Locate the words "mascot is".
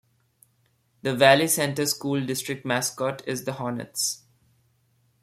2.65-3.43